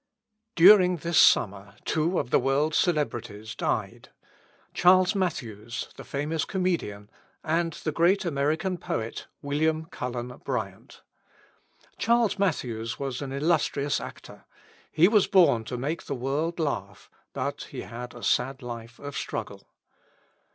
[0.55, 4.09] During this summer two of the world's celebrities died:
[4.73, 7.07] Charles Mathews, the famous comedian,
[7.43, 11.03] and the great American poet, William Cullen Bryant.
[11.99, 14.45] Charles Mathews was an illustrious actor.
[14.91, 19.15] He was born to make the world laugh, but he had a sad life of
[19.15, 19.67] struggle.